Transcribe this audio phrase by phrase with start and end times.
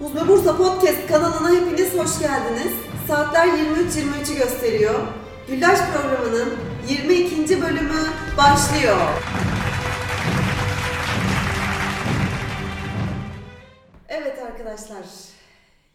[0.00, 2.72] Uzma Bursa Podcast kanalına hepiniz hoş geldiniz.
[3.08, 5.00] Saatler 23.23'ü gösteriyor.
[5.48, 6.54] Güllaç programının
[6.88, 7.62] 22.
[7.62, 8.00] bölümü
[8.38, 8.96] başlıyor.
[14.08, 15.04] Evet arkadaşlar,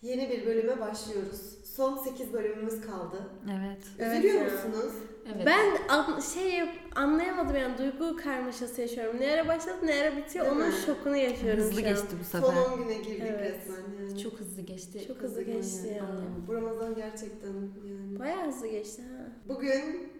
[0.02, 1.65] yeni bir bölüme başlıyoruz.
[1.76, 3.18] Son 8 bölümümüz kaldı.
[3.52, 4.10] Evet.
[4.12, 4.94] Üzülüyor Evet musunuz?
[5.36, 5.46] Evet.
[5.46, 6.62] Ben an- şey
[6.96, 9.20] anlayamadım yani duygu karmaşası yaşıyorum.
[9.20, 10.74] Ne ara başladı ne ara bitiyor Değil onun mi?
[10.86, 12.62] şokunu yaşıyorum hızlı geçti bu Son sefer.
[12.72, 13.56] 10 güne girdik Evet.
[13.56, 14.20] resmen yani.
[14.24, 15.06] Çok hızlı geçti.
[15.08, 16.04] Çok hızlı geçti ya.
[16.04, 16.46] Anlayamadım.
[16.48, 17.54] Bu Ramazan gerçekten
[17.88, 18.20] yani.
[18.20, 19.28] Bayağı hızlı geçti ha.
[19.48, 20.14] Bugün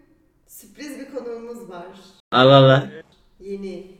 [0.46, 1.86] sürpriz bir konuğumuz var.
[2.32, 2.90] Allah Allah.
[3.40, 3.96] Yeni.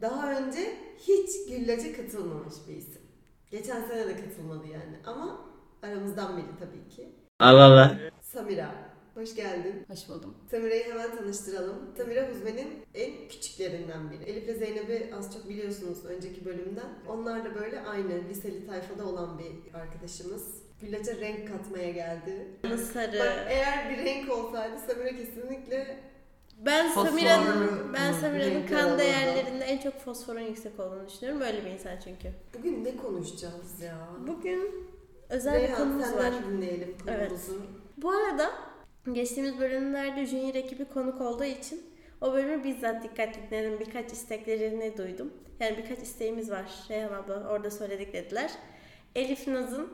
[0.00, 3.02] Daha önce hiç güllaca katılmamış bir isim.
[3.50, 5.49] Geçen sene de katılmadı yani ama
[5.82, 7.08] aramızdan biri tabii ki.
[7.40, 7.98] Allah Allah.
[8.20, 8.74] Samira.
[9.14, 9.86] Hoş geldin.
[9.90, 10.34] Hoş buldum.
[10.50, 11.76] Samira'yı hemen tanıştıralım.
[11.96, 14.24] Samira Huzme'nin en küçüklerinden biri.
[14.24, 16.88] Elif ve Zeynep'i az çok biliyorsunuz önceki bölümden.
[17.08, 20.62] Onlar da böyle aynı liseli tayfada olan bir arkadaşımız.
[20.80, 22.46] Güllaca renk katmaya geldi.
[22.92, 23.18] Sarı.
[23.18, 25.96] Bak eğer bir renk olsaydı Samira kesinlikle
[26.58, 26.92] Ben.
[26.92, 31.40] Samira'nın ben Samira'nın kan değerlerinde en çok fosforun yüksek olduğunu düşünüyorum.
[31.40, 32.28] Böyle bir insan çünkü.
[32.58, 34.08] bugün ne konuşacağız ya?
[34.26, 34.89] Bugün
[35.30, 36.44] özel bir Reyhan konumuz senden var.
[36.48, 37.32] dinleyelim Evet.
[37.96, 38.50] Bu arada
[39.12, 41.82] geçtiğimiz bölümlerde Junior ekibi konuk olduğu için
[42.20, 43.80] o bölümü bizzat dikkat dinledim.
[43.80, 45.32] Birkaç isteklerini duydum.
[45.60, 46.64] Yani birkaç isteğimiz var.
[46.90, 48.50] Reyhan abla orada söyledik dediler.
[49.14, 49.88] Elif Naz'ın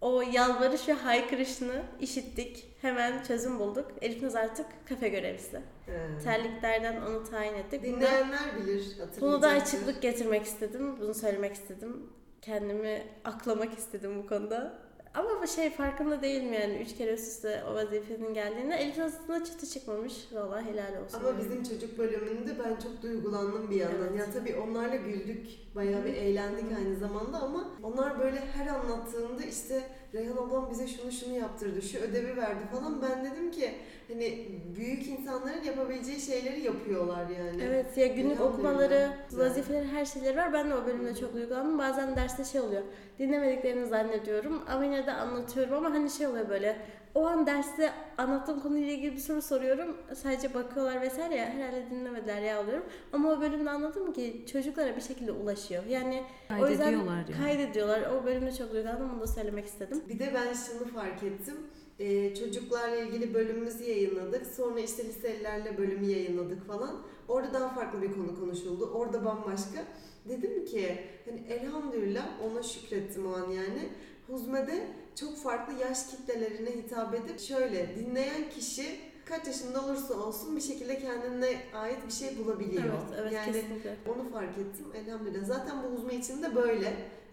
[0.00, 2.66] o yalvarış ve haykırışını işittik.
[2.82, 3.92] Hemen çözüm bulduk.
[4.00, 5.60] Elif Naz artık kafe görevlisi.
[5.86, 6.22] He.
[6.24, 7.82] Terliklerden onu tayin ettik.
[7.82, 9.22] Dinleyenler bilir, hatırlayacaktır.
[9.22, 10.96] bunu da açıklık getirmek istedim.
[11.00, 12.10] Bunu söylemek istedim.
[12.44, 14.78] Kendimi aklamak istedim bu konuda.
[15.14, 16.76] Ama bu şey farkında değilim yani.
[16.76, 20.12] Üç kere üst üste o vazifenin geldiğinde Elif aslında çıtı çıkmamış.
[20.32, 21.18] Valla helal olsun.
[21.18, 24.08] Ama bizim çocuk bölümünde ben çok duygulandım bir yandan.
[24.08, 24.18] Evet.
[24.18, 29.82] Ya tabii onlarla güldük, bayağı bir eğlendik aynı zamanda ama onlar böyle her anlattığında işte
[30.14, 33.02] Reyhan ablam bize şunu şunu yaptırdı, şu ödevi verdi falan.
[33.02, 33.70] Ben dedim ki
[34.08, 37.62] hani büyük insanların yapabileceği şeyleri yapıyorlar yani.
[37.62, 38.52] Evet ya günlük Elhamdülillah.
[38.54, 39.44] okumaları, Güzel.
[39.50, 40.52] vazifeleri her şeyleri var.
[40.52, 41.78] Ben de o bölümde çok duygulandım.
[41.78, 42.82] Bazen derste şey oluyor.
[43.18, 46.76] Dinlemediklerini zannediyorum ama yine de anlatıyorum ama hani şey oluyor böyle.
[47.14, 49.96] O an derste anlattığım konuyla ilgili bir soru soruyorum.
[50.14, 52.84] Sadece bakıyorlar vesaire ya herhalde dinlemediler ya alıyorum.
[53.12, 55.84] Ama o bölümde anladım ki çocuklara bir şekilde ulaşıyor.
[55.84, 57.42] Yani o yüzden Kaydediyorlar yani.
[57.44, 58.02] kaydediyorlar.
[58.10, 59.10] O bölümde çok duygulandım.
[59.12, 60.02] Bunu da söylemek istedim.
[60.08, 61.56] Bir de ben şunu fark ettim.
[61.98, 64.46] Ee, çocuklarla ilgili bölümümüzü yayınladık.
[64.46, 67.02] Sonra işte liselilerle bölümü yayınladık falan.
[67.28, 68.90] Orada daha farklı bir konu konuşuldu.
[68.94, 69.84] Orada bambaşka.
[70.28, 73.88] Dedim ki hani elhamdülillah ona şükrettim o an yani.
[74.26, 80.60] Huzme'de çok farklı yaş kitlelerine hitap edip şöyle dinleyen kişi kaç yaşında olursa olsun bir
[80.60, 82.84] şekilde kendine ait bir şey bulabiliyor.
[82.84, 83.96] Evet, evet yani kesinlikle.
[84.08, 85.44] onu fark ettim elhamdülillah.
[85.44, 86.84] Zaten bu uzman için de böyle.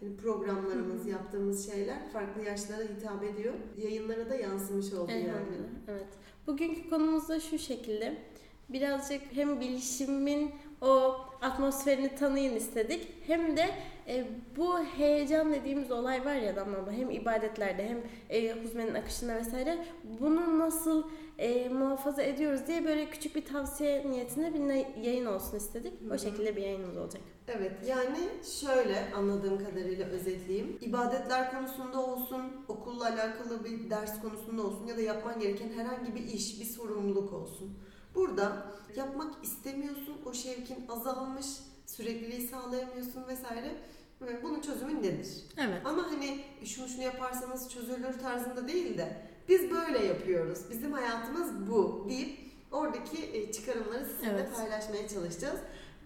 [0.02, 3.54] Yani programlarımız, yaptığımız şeyler farklı yaşlara hitap ediyor.
[3.78, 5.22] Yayınlara da yansımış oldu yani.
[5.22, 5.70] Elhamdülillah.
[5.88, 6.08] Evet.
[6.48, 8.18] Bugünkü konumuz da şu şekilde.
[8.74, 10.52] Birazcık hem bilişimin
[10.82, 13.08] o atmosferini tanıyın istedik.
[13.28, 13.70] Hem de
[14.08, 14.28] e,
[14.58, 17.98] bu heyecan dediğimiz olay var ya Damla abla, hem ibadetlerde hem
[18.30, 19.86] e, huzmenin akışında vesaire
[20.20, 21.04] bunu nasıl
[21.38, 25.94] e, muhafaza ediyoruz diye böyle küçük bir tavsiye niyetinde bir yayın olsun istedik.
[26.10, 26.20] O hı.
[26.20, 27.22] şekilde bir yayınımız olacak.
[27.48, 28.18] Evet yani
[28.62, 30.78] şöyle anladığım kadarıyla özetleyeyim.
[30.82, 36.24] İbadetler konusunda olsun, okulla alakalı bir ders konusunda olsun ya da yapman gereken herhangi bir
[36.24, 37.78] iş, bir sorumluluk olsun.
[38.16, 41.46] Burada yapmak istemiyorsun, o şevkin azalmış,
[41.86, 43.76] sürekliliği sağlayamıyorsun vesaire.
[44.22, 45.28] Ve bunun çözümü nedir?
[45.58, 45.82] Evet.
[45.86, 49.18] Ama hani şunu şunu yaparsanız çözülür tarzında değil de
[49.50, 50.60] biz böyle yapıyoruz.
[50.70, 52.40] Bizim hayatımız bu deyip
[52.72, 54.56] oradaki e, çıkarımları sizinle Evet.
[54.56, 55.60] paylaşmaya çalışacağız.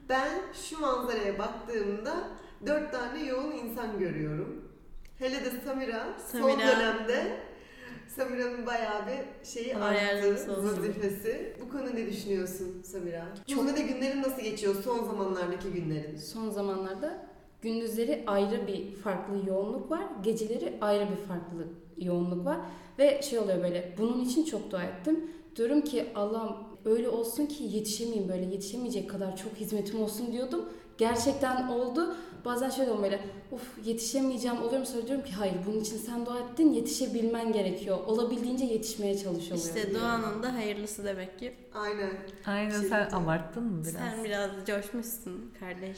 [0.09, 2.29] Ben şu manzaraya baktığımda
[2.65, 4.71] dört tane yoğun insan görüyorum.
[5.19, 6.67] Hele de Samira, son Samira.
[6.67, 7.39] dönemde
[8.15, 11.53] Samira'nın bayağı bir şeyi Allah arttı, vazifesi.
[11.61, 13.25] Bu konu ne düşünüyorsun Samira?
[13.47, 16.17] Çok- Huzmede günlerin nasıl geçiyor son zamanlardaki günlerin?
[16.17, 17.27] Son zamanlarda
[17.61, 20.03] gündüzleri ayrı bir farklı yoğunluk var.
[20.23, 21.67] Geceleri ayrı bir farklı
[21.97, 22.57] yoğunluk var.
[22.99, 25.31] Ve şey oluyor böyle bunun için çok dua ettim.
[25.55, 30.65] Diyorum ki Allah'ım öyle olsun ki yetişemeyeyim böyle yetişemeyecek kadar çok hizmetim olsun diyordum.
[30.97, 32.15] Gerçekten oldu.
[32.45, 33.19] Bazen şöyle oluyor böyle
[33.51, 37.97] of yetişemeyeceğim oluyorum sonra diyorum ki hayır bunun için sen dua ettin yetişebilmen gerekiyor.
[38.05, 39.57] Olabildiğince yetişmeye çalışıyor.
[39.57, 41.53] İşte duanın da hayırlısı demek ki.
[41.73, 42.11] Aynen.
[42.45, 43.93] Aynen Şey- sen abarttın mı biraz?
[43.93, 45.97] Sen biraz coşmuşsun kardeş.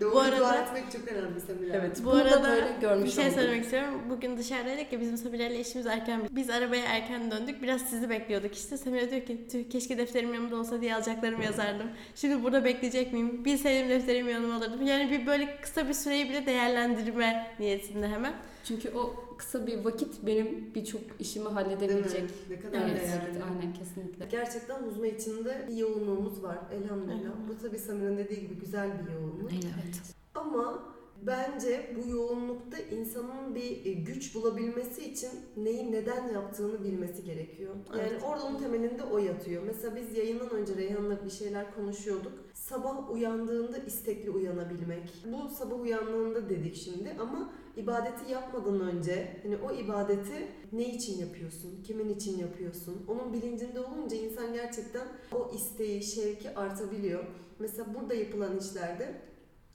[0.00, 1.76] Doğru Bu arada- dua etmek çok önemli Samira.
[1.76, 3.34] Evet Bu bunu da arada böyle görmüş bir şey oldum.
[3.34, 4.02] söylemek istiyorum.
[4.10, 6.20] Bugün dışarıdaydık ya bizim Samira ile işimiz erken.
[6.30, 7.62] Biz arabaya erken döndük.
[7.62, 8.76] Biraz sizi bekliyorduk işte.
[8.76, 11.90] Samira diyor ki "Tüh, keşke defterim yanımda olsa diye alacaklarımı yazardım.
[12.14, 13.44] Şimdi burada bekleyecek miyim?
[13.44, 14.86] Bilseydim defterimi yanıma alırdım.
[14.86, 18.32] Yani bir böyle kısa bir süreyi bile değerlendirme niyetinde hemen.
[18.64, 22.30] Çünkü o kısa bir vakit benim birçok işimi halledebilecek.
[22.50, 23.22] Ne kadar Evet, değerli.
[23.32, 24.26] evet, aynen kesinlikle.
[24.30, 27.14] Gerçekten huzma içinde bir yoğunluğumuz var elhamdülillah.
[27.20, 27.48] Elhamdülillah.
[27.48, 29.52] Bu tabii Samir'in dediği gibi güzel bir yoğunluk.
[29.52, 30.00] Evet.
[30.34, 30.82] Ama
[31.26, 37.74] bence bu yoğunlukta insanın bir e, güç bulabilmesi için neyi neden yaptığını bilmesi gerekiyor.
[37.92, 38.22] Yani Evet.
[38.26, 39.62] orada onun temelinde o yatıyor.
[39.66, 42.32] Mesela biz yayından önce Reyhan'la bir şeyler konuşuyorduk.
[42.54, 45.12] Sabah uyandığında istekli uyanabilmek.
[45.32, 51.82] Bu sabah uyandığında dedik şimdi ama ibadeti yapmadan önce hani o ibadeti ne için yapıyorsun?
[51.82, 53.04] Kimin için yapıyorsun?
[53.08, 57.24] Onun bilincinde olunca insan gerçekten o isteği, şevki artabiliyor.
[57.58, 59.14] Mesela burada yapılan işlerde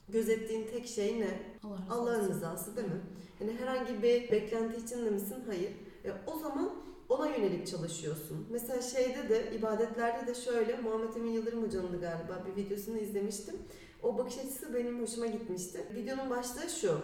[0.08, 1.42] gözettiğin tek şey ne?
[1.64, 3.00] Allah Allah'ın rızası değil mi?
[3.40, 5.36] Yani herhangi bir beklenti içinde misin?
[5.46, 5.72] Hayır.
[6.04, 6.72] E, o zaman
[7.08, 8.46] ona yönelik çalışıyorsun.
[8.50, 13.54] Mesela şeyde de ibadetlerde de şöyle Muhammed Emin Yıldırım hocamın da galiba bir videosunu izlemiştim.
[14.02, 15.84] O bakış açısı benim hoşuma gitmişti.
[15.94, 17.00] Videonun başlığı şu.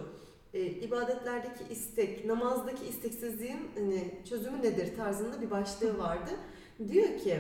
[0.55, 6.31] E, ibadetlerdeki istek, namazdaki isteksizliğin hani çözümü nedir tarzında bir başlığı vardı.
[6.88, 7.37] Diyor ki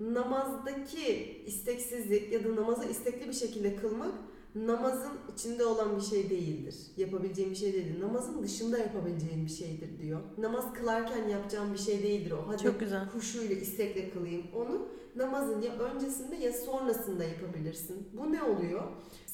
[0.00, 4.14] namazdaki isteksizlik ya da namazı istekli bir şekilde kılmak
[4.54, 6.74] namazın içinde olan bir şey değildir.
[6.96, 8.00] Yapabileceğin bir şey değildir.
[8.00, 10.20] Namazın dışında yapabileceğin bir şeydir diyor.
[10.38, 12.44] Namaz kılarken yapacağın bir şey değildir o.
[12.46, 13.04] Hadi Çok güzel.
[13.06, 14.42] huşuyla, istekle kılayım.
[14.54, 18.08] Onu namazın ya öncesinde ya sonrasında yapabilirsin.
[18.12, 18.82] Bu ne oluyor?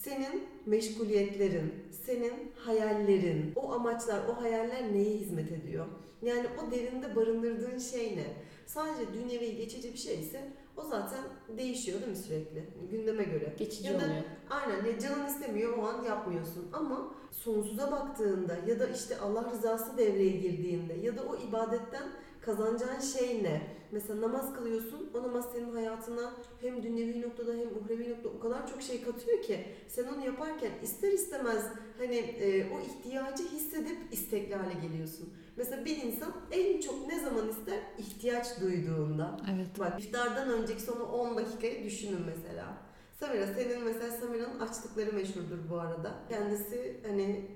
[0.04, 1.74] Senin meşguliyetlerin,
[2.06, 5.86] senin hayallerin, o amaçlar, o hayaller neye hizmet ediyor?
[6.22, 8.26] Yani o derinde barındırdığın şey ne?
[8.66, 10.40] Sadece dünyevi geçici bir şeyse
[10.76, 11.20] o zaten
[11.58, 12.64] değişiyor değil mi sürekli?
[12.90, 13.54] Gündeme göre.
[13.58, 14.22] Geçici Ya da- oluyor.
[14.50, 19.98] Aynen ya canın istemiyor o an yapmıyorsun ama sonsuza baktığında ya da işte Allah rızası
[19.98, 22.08] devreye girdiğinde ya da o ibadetten
[22.44, 23.62] kazanacağın şey ne?
[23.92, 28.68] Mesela namaz kılıyorsun o namaz senin hayatına hem dünyevi noktada hem uhrevi noktada o kadar
[28.68, 31.64] çok şey katıyor ki sen onu yaparken ister istemez
[31.98, 35.34] hani e, o ihtiyacı hissedip istekli hale geliyorsun.
[35.56, 37.78] Mesela bir insan en çok ne zaman ister?
[37.98, 39.36] ihtiyaç duyduğunda.
[39.54, 39.66] Evet.
[39.78, 42.76] Bak iftardan önceki son 10 dakikayı düşünün mesela.
[43.20, 46.14] Samira senin mesela Samira'nın açlıkları meşhurdur bu arada.
[46.28, 47.50] Kendisi hani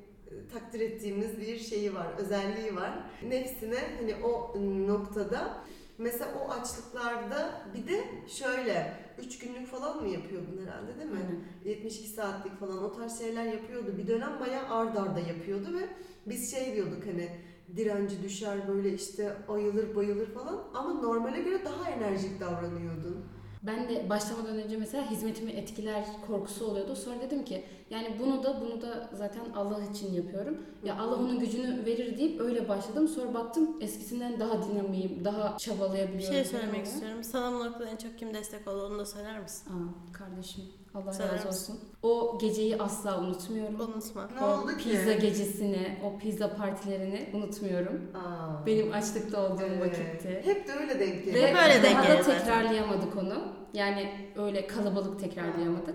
[0.52, 3.10] takdir ettiğimiz bir şeyi var, özelliği var.
[3.28, 4.54] Nefsine hani o
[4.86, 5.64] noktada
[5.98, 11.18] mesela o açlıklarda bir de şöyle 3 günlük falan mı yapıyordun herhalde değil mi?
[11.18, 11.40] Aynen.
[11.64, 13.94] 72 saatlik falan o tarz şeyler yapıyordu.
[13.98, 15.88] Bir dönem bayağı ard arda yapıyordu ve
[16.26, 17.28] biz şey diyorduk hani
[17.76, 23.24] direnci düşer böyle işte ayılır bayılır falan ama normale göre daha enerjik davranıyordun.
[23.66, 26.96] Ben de başlamadan önce mesela hizmetimi etkiler korkusu oluyordu.
[26.96, 30.58] Sonra dedim ki yani bunu da bunu da zaten Allah için yapıyorum.
[30.84, 33.08] Ya Allah onun gücünü verir deyip öyle başladım.
[33.08, 36.34] Sonra baktım eskisinden daha dinamiyim, daha Bir çabalayabiliyorum.
[36.34, 37.24] şey falan söylemek istiyorum.
[37.24, 39.68] Sana bu noktada en çok kim destek oldu onu da söyler misin?
[39.70, 40.64] Aa, kardeşim
[40.96, 41.72] Allah Söyler razı misin?
[41.72, 41.88] olsun.
[42.02, 43.80] O geceyi asla unutmuyorum.
[43.80, 44.28] Unutma.
[44.40, 44.90] Ne o oldu ki?
[44.90, 48.00] pizza gecesini, o pizza partilerini unutmuyorum.
[48.14, 48.66] Aa.
[48.66, 49.80] Benim açlıkta olduğum Evet.
[49.80, 50.40] vakitti.
[50.44, 51.48] Hep de öyle denk Ve geliyor.
[51.48, 53.42] Hep öyle denk daha da tekrarlayamadık onu.
[53.74, 55.94] Yani öyle kalabalık tekrarlayamadık.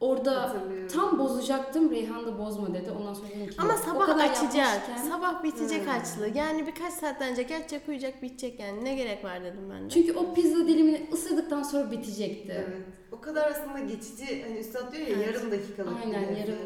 [0.00, 0.56] Orada
[0.92, 1.90] tam bozacaktım.
[1.90, 2.90] Reyhan da bozma dedi.
[3.00, 4.54] Ondan sonra dedim ki Ama o sabah kadar açacak.
[4.54, 5.90] yapmışken- Sabah bitecek Hmm.
[5.92, 6.38] açlığı.
[6.38, 8.84] Yani birkaç saatten önce geçecek uyuyacak bitecek yani.
[8.84, 9.88] Ne gerek var dedim ben de.
[9.90, 12.52] Çünkü o pizza dilimini ısırdıktan sonra bitecekti.
[12.68, 12.78] Evet.
[13.12, 15.26] O kadar aslında geçici hani üstad diyor ya Evet.
[15.26, 16.56] yarım dakikalık bir Aynen, yarım-.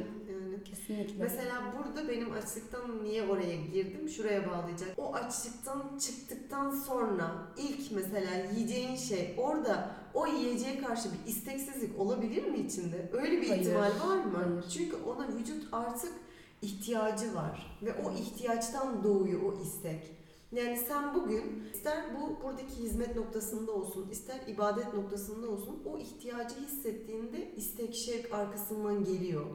[0.65, 1.25] Kesinlikle.
[1.25, 4.09] Mesela burada benim açlıktan niye oraya girdim?
[4.09, 4.89] Şuraya bağlayacak.
[4.99, 12.45] O açlıktan çıktıktan sonra ilk mesela yiyeceğin şey orada o yiyeceğe karşı bir isteksizlik olabilir
[12.45, 13.11] mi içinde?
[13.13, 13.63] Öyle bir Hayır.
[13.63, 14.39] ihtimal var mı?
[14.45, 14.65] Hayır.
[14.75, 16.13] Çünkü ona vücut artık
[16.63, 20.15] ihtiyacı var ve o ihtiyaçtan doğuyor o istek.
[20.53, 26.55] Yani sen bugün ister bu buradaki hizmet noktasında olsun, ister ibadet noktasında olsun o ihtiyacı
[26.55, 29.47] hissettiğinde istek şevk arkasından geliyor.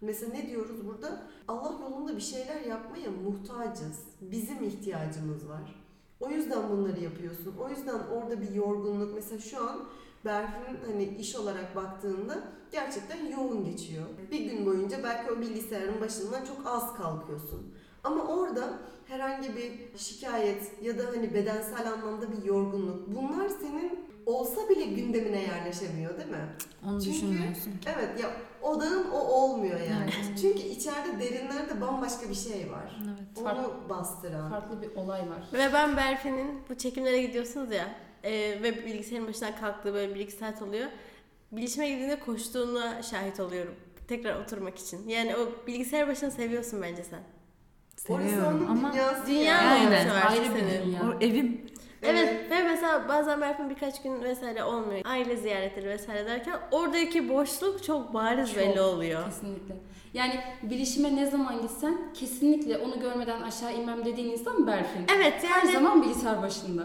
[0.00, 1.22] Mesela ne diyoruz burada?
[1.48, 4.04] Allah yolunda bir şeyler yapmaya muhtacız.
[4.20, 5.86] Bizim ihtiyacımız var.
[6.20, 7.54] O yüzden bunları yapıyorsun.
[7.60, 9.14] O yüzden orada bir yorgunluk.
[9.14, 9.78] Mesela şu an
[10.24, 14.04] Berfin'in hani iş olarak baktığında gerçekten yoğun geçiyor.
[14.30, 17.74] Bir gün boyunca belki o bilgisayarın başından çok az kalkıyorsun.
[18.04, 24.68] Ama orada herhangi bir şikayet ya da hani bedensel anlamda bir yorgunluk bunlar senin olsa
[24.68, 26.46] bile gündemine yerleşemiyor değil mi?
[26.86, 27.88] Onu Çünkü- düşünmüyorsun ki.
[27.96, 28.30] Evet ya
[28.62, 30.10] odağın o olmuyor yani.
[30.26, 30.38] Evet.
[30.40, 32.96] Çünkü içeride derinlerde bambaşka bir şey var.
[33.04, 33.38] Evet.
[33.56, 34.50] Onu bastıran.
[34.50, 35.42] Farklı bir olay var.
[35.52, 37.88] Ve ben Berfin'in bu çekimlere gidiyorsunuz ya
[38.24, 40.86] e, ve bilgisayarın başından kalktığı böyle bir iki saat oluyor.
[41.52, 43.74] Bilişime girdiğinde koştuğuna şahit oluyorum.
[44.08, 45.08] Tekrar oturmak için.
[45.08, 47.20] Yani o bilgisayar başını seviyorsun bence sen.
[48.08, 49.76] Orası Seviyorum onun ama dünyası Dünya ya.
[49.76, 51.00] olmuş Aynen, ayrı bir dünya.
[51.02, 51.65] o evim
[52.08, 55.00] Evet ve mesela bazen Berfin birkaç gün vesaire olmuyor.
[55.04, 58.58] Aile ziyaretleri vesaire derken oradaki boşluk çok bariz Çok.
[58.58, 59.24] belli oluyor.
[59.24, 59.76] Kesinlikle.
[60.14, 65.04] Yani bilişime ne zaman gitsen kesinlikle onu görmeden aşağı inmem dediğin insan Berfin.
[65.16, 66.82] Evet Her yani zaman bilgisayar başında.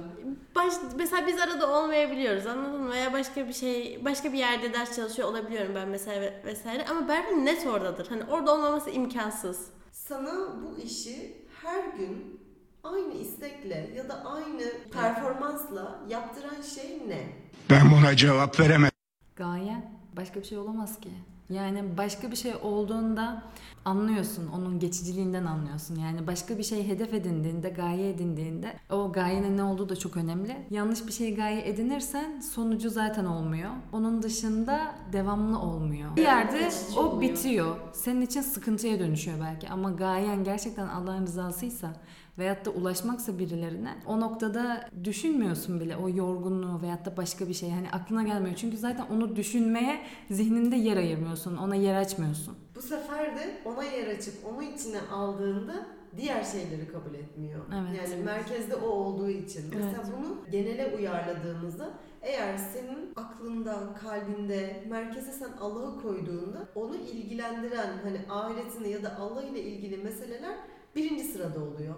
[0.56, 2.92] baş, mesela biz arada olmayabiliyoruz anladın mı?
[2.92, 6.86] Veya başka bir şey, başka bir yerde ders çalışıyor olabiliyorum ben mesela ve- vesaire.
[6.90, 8.08] Ama Berfin net oradadır.
[8.08, 9.68] Hani orada olmaması imkansız.
[9.92, 10.32] Sana
[10.64, 12.41] bu işi her gün
[12.84, 17.28] aynı istekle ya da aynı performansla yaptıran şey ne?
[17.70, 18.92] Ben buna cevap veremem.
[19.36, 21.10] Gayen başka bir şey olamaz ki.
[21.50, 23.44] Yani başka bir şey olduğunda
[23.86, 25.96] anlıyorsun, onun geçiciliğinden anlıyorsun.
[25.96, 30.58] Yani başka bir şey hedef edindiğinde, gaye edindiğinde o gayenin ne olduğu da çok önemli.
[30.70, 33.72] Yanlış bir şey gaye edinirsen sonucu zaten olmuyor.
[33.94, 36.16] Onun dışında devamlı olmuyor.
[36.16, 37.22] Bir yerde geçici o oluyor.
[37.22, 37.76] bitiyor.
[37.94, 41.94] Senin için sıkıntıya dönüşüyor belki ama gayen gerçekten Allah'ın rızasıysa
[42.38, 47.70] veyahut da ulaşmaksa birilerine o noktada düşünmüyorsun bile o yorgunluğu veyahut da başka bir şey
[47.70, 48.56] hani aklına gelmiyor.
[48.56, 51.58] Çünkü zaten onu düşünmeye zihninde yer ayırmıyorsun.
[51.58, 52.58] Ona yer açmıyorsun.
[52.76, 57.62] Bu sefer de ona yer açıp onu içine aldığında diğer şeyleri kabul etmiyor.
[57.74, 58.12] Evet.
[58.12, 59.64] Yani merkezde o olduğu için.
[59.76, 68.20] Mesela bunu genele uyarladığımızda eğer senin aklında, kalbinde, merkeze sen Allah'ı koyduğunda onu ilgilendiren hani
[68.30, 70.56] ahiretini ya da Allah ile ilgili meseleler
[70.96, 71.96] birinci sırada oluyor.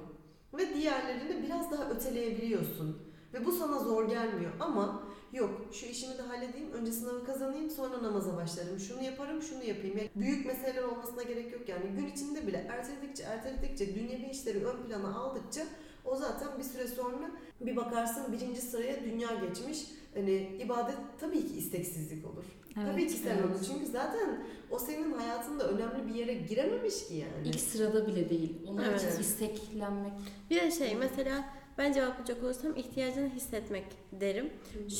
[0.53, 2.97] Ve diğerlerini biraz daha öteleyebiliyorsun.
[3.33, 8.03] Ve bu sana zor gelmiyor ama yok şu işimi de halledeyim, önce sınavı kazanayım, sonra
[8.03, 8.79] namaza başlarım.
[8.79, 9.97] Şunu yaparım, şunu yapayım.
[9.97, 11.85] Yani büyük meseleler olmasına gerek yok yani.
[11.95, 15.61] Gün içinde bile erteledikçe, erteledikçe, dünyevi işleri ön plana aldıkça
[16.05, 17.31] o zaten bir süre sonra
[17.61, 19.79] bir bakarsın birinci sıraya dünya geçmiş.
[20.13, 20.33] Hani
[20.63, 22.43] ibadet tabii ki isteksizlik olur.
[22.75, 23.45] tabii ki sen evet.
[23.45, 23.65] onu.
[23.65, 27.47] Çünkü zaten o senin hayatında önemli bir yere girememiş ki yani.
[27.47, 28.57] İlk sırada bile değil.
[28.67, 29.01] Onun Evet.
[29.03, 30.11] için isteklenmek.
[30.49, 31.45] Bir de şey mesela
[31.77, 34.49] ben cevaplayacak olursam ihtiyacını hissetmek derim.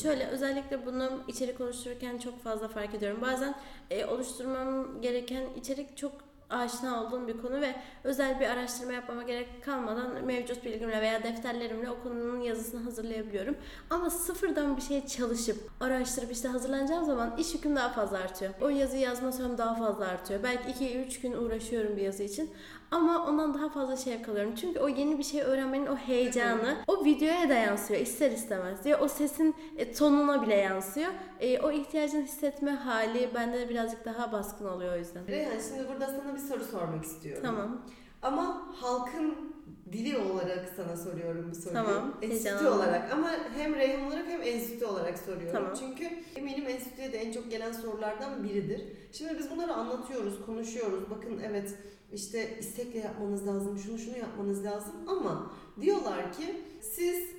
[0.02, 3.18] Şöyle özellikle bunu içerik oluştururken çok fazla fark ediyorum.
[3.22, 3.54] Bazen
[3.90, 6.12] e, oluşturmam gereken içerik çok
[6.50, 7.74] aşina olduğum bir konu ve
[8.04, 13.56] özel bir araştırma yapmama gerek kalmadan mevcut bilgimle veya defterlerimle o konunun yazısını hazırlayabiliyorum.
[13.90, 18.54] Ama sıfırdan bir şey çalışıp araştırıp işte hazırlanacağım zaman iş yüküm daha fazla artıyor.
[18.60, 20.42] O yazıyı yazma sürem daha fazla artıyor.
[20.42, 22.50] Belki 2-3 gün uğraşıyorum bir yazı için.
[22.94, 24.54] Ama ondan daha fazla şey alıyorum.
[24.54, 28.86] Çünkü o yeni bir şey öğrenmenin o heyecanı o videoya da yansıyor ister istemez.
[28.86, 31.12] Ya o sesin e, tonuna bile yansıyor.
[31.40, 35.26] E, o ihtiyacını hissetme hali bende de birazcık daha baskın oluyor o yüzden.
[35.28, 37.42] Reyhan şimdi burada sana bir soru sormak istiyorum.
[37.46, 37.82] Tamam.
[38.22, 39.54] Ama halkın
[39.92, 41.74] dili olarak sana soruyorum bu soruyu.
[41.74, 45.52] Tamam, Enstitü olarak ama hem Reyhan olarak hem enstitü olarak soruyorum.
[45.52, 45.72] Tamam.
[45.78, 48.82] Çünkü eminim enstitüye de en çok gelen sorulardan biridir.
[49.12, 51.10] Şimdi biz bunları anlatıyoruz, konuşuyoruz.
[51.10, 51.74] Bakın evet
[52.14, 57.30] işte istekle yapmanız lazım, şunu şunu yapmanız lazım ama diyorlar ki siz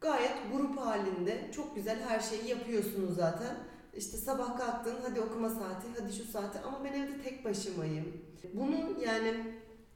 [0.00, 3.56] gayet grup halinde çok güzel her şeyi yapıyorsunuz zaten.
[3.96, 8.04] İşte sabah kalktın hadi okuma saati, hadi şu saati ama ben evde tek başımayım.
[8.54, 8.74] Bunu
[9.06, 9.34] yani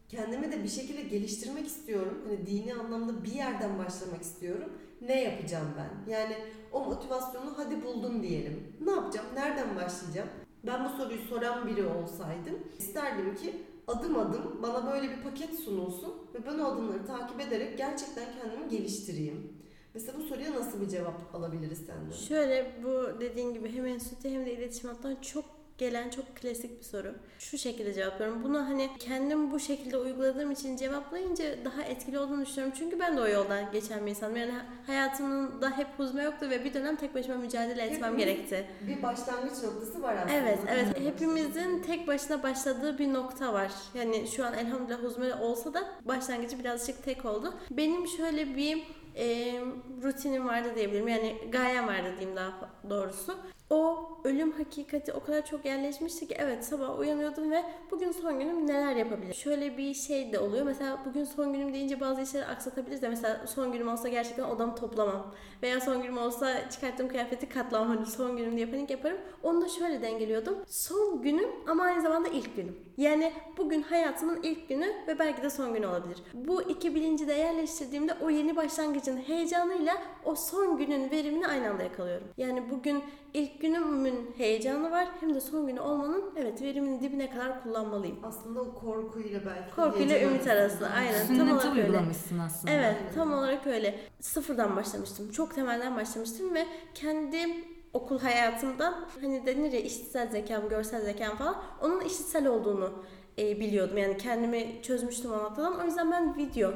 [0.08, 2.18] kendimi de bir şekilde geliştirmek istiyorum.
[2.24, 4.72] Hani dini anlamda bir yerden başlamak istiyorum.
[5.00, 6.12] Ne yapacağım ben?
[6.12, 6.36] Yani
[6.72, 8.76] o motivasyonu hadi buldum diyelim.
[8.80, 9.26] Ne yapacağım?
[9.34, 10.28] Nereden başlayacağım?
[10.66, 13.54] Ben bu soruyu soran biri olsaydım isterdim ki
[13.88, 18.68] adım adım bana böyle bir paket sunulsun ve ben o adımları takip ederek gerçekten kendimi
[18.68, 19.52] geliştireyim.
[19.94, 22.10] Mesela bu soruya nasıl bir cevap alabiliriz senden?
[22.10, 25.44] Şöyle bu dediğin gibi hem enstitü hem de iletişim hattan çok
[25.78, 27.14] gelen çok klasik bir soru.
[27.38, 28.44] Şu şekilde cevaplıyorum.
[28.44, 32.74] Bunu hani kendim bu şekilde uyguladığım için cevaplayınca daha etkili olduğunu düşünüyorum.
[32.78, 34.36] Çünkü ben de o yoldan geçen bir insanım.
[34.36, 34.52] Yani
[34.86, 38.66] hayatımda hep huzme yoktu ve bir dönem tek başıma mücadele etmem Hepimiz- gerekti.
[38.86, 40.32] Bir başlangıç noktası var aslında.
[40.34, 41.00] Evet, evet.
[41.00, 43.72] Hepimizin tek başına başladığı bir nokta var.
[43.94, 47.54] Yani şu an elhamdülillah huzme olsa da başlangıcı birazcık tek oldu.
[47.70, 49.54] Benim şöyle bir e,
[50.02, 51.08] rutinim vardı diyebilirim.
[51.08, 52.52] Yani gayem vardı diyeyim daha
[52.90, 53.34] doğrusu.
[53.70, 58.66] O ölüm hakikati o kadar çok yerleşmişti ki evet sabah uyanıyordum ve bugün son günüm
[58.66, 59.34] neler yapabilirim?
[59.34, 60.66] Şöyle bir şey de oluyor.
[60.66, 64.74] Mesela bugün son günüm deyince bazı işleri aksatabiliriz de mesela son günüm olsa gerçekten odamı
[64.74, 65.34] toplamam.
[65.62, 67.88] Veya son günüm olsa çıkarttığım kıyafeti katlamam.
[67.88, 69.18] Hani son günüm diye panik yaparım.
[69.42, 70.58] Onu da şöyle dengeliyordum.
[70.66, 72.76] Son günüm ama aynı zamanda ilk günüm.
[72.96, 76.18] Yani bugün hayatımın ilk günü ve belki de son günü olabilir.
[76.34, 81.82] Bu iki bilinci de yerleştirdiğimde o yeni başlangıcın heyecanıyla o son günün verimini aynı anda
[81.82, 82.28] yakalıyorum.
[82.36, 83.02] Yani bugün
[83.34, 88.16] ilk günümün heyecanı var hem de son günü olmanın evet verimini dibine kadar kullanmalıyım.
[88.22, 89.74] Aslında o korkuyla belki.
[89.76, 91.82] Korkuyla ümit arasında aynen tam olarak öyle.
[91.82, 92.72] uygulamışsın aslında.
[92.72, 94.00] Evet tam olarak öyle.
[94.20, 95.30] Sıfırdan başlamıştım.
[95.30, 101.56] Çok temelden başlamıştım ve kendi okul hayatımdan hani denir ya işitsel zekam, görsel zekam falan
[101.82, 102.92] onun işitsel olduğunu
[103.38, 103.98] e, biliyordum.
[103.98, 105.80] Yani kendimi çözmüştüm o noktadan.
[105.80, 106.72] O yüzden ben video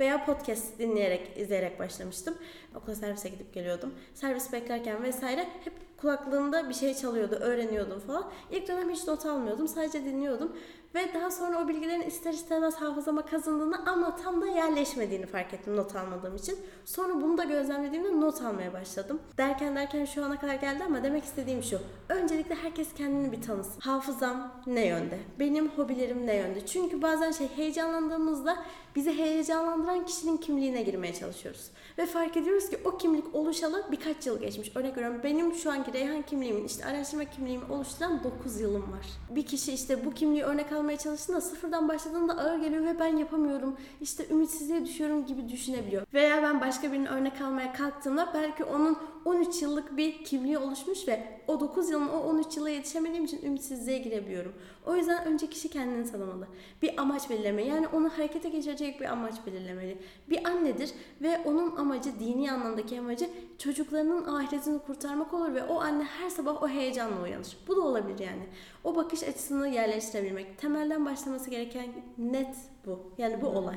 [0.00, 2.34] Veya podcast dinleyerek, izleyerek başlamıştım.
[2.74, 3.94] Okula servise gidip geliyordum.
[4.14, 8.30] Servis beklerken vesaire hep kulaklığımda bir şey çalıyordu, öğreniyordum falan.
[8.50, 10.52] İlk dönem hiç not almıyordum, sadece dinliyordum.
[10.94, 15.76] Ve daha sonra o bilgilerin ister istemez hafızama kazındığını ama tam da yerleşmediğini fark ettim
[15.76, 16.58] not almadığım için.
[16.84, 19.20] Sonra bunu da gözlemlediğimde not almaya başladım.
[19.38, 21.80] Derken derken şu ana kadar geldi ama demek istediğim şu.
[22.08, 23.80] Öncelikle herkes kendini bir tanısın.
[23.80, 25.18] Hafızam ne yönde?
[25.38, 26.66] Benim hobilerim ne yönde?
[26.66, 28.56] Çünkü bazen şey heyecanlandığımızda
[28.96, 31.70] bizi heyecanlandıran kişinin kimliğine girmeye çalışıyoruz.
[31.98, 34.76] Ve fark ediyoruz ki o kimlik oluşalı birkaç yıl geçmiş.
[34.76, 39.06] Örnek veriyorum benim şu anki Reyhan kimliğimin işte araştırma kimliğimi oluşturan 9 yılım var.
[39.30, 43.76] Bir kişi işte bu kimliği örnek almaya çalıştığında sıfırdan başladığında ağır geliyor ve ben yapamıyorum.
[44.00, 46.06] işte ümitsizliğe düşüyorum gibi düşünebiliyor.
[46.14, 51.22] Veya ben başka birini örnek almaya kalktığımda belki onun 13 yıllık bir kimliği oluşmuş ve
[51.46, 54.52] o 9 yılın o 13 yıla yetişemediğim için ümitsizliğe girebiliyorum.
[54.86, 56.48] O yüzden önce kişi kendini tanımalı.
[56.82, 57.68] Bir amaç belirlemeli.
[57.68, 59.98] Yani onu harekete geçirecek bir amaç belirlemeli.
[60.30, 60.90] Bir annedir
[61.22, 66.62] ve onun amacı, dini anlamdaki amacı çocuklarının ahiretini kurtarmak olur ve o anne her sabah
[66.62, 67.56] o heyecanla uyanır.
[67.68, 68.46] Bu da olabilir yani.
[68.84, 70.58] O bakış açısını yerleştirebilmek.
[70.58, 71.86] Temelden başlaması gereken
[72.18, 72.56] net
[72.86, 73.00] bu.
[73.18, 73.76] Yani bu olay.